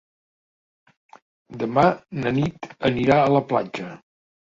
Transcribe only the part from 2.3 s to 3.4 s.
Nit anirà a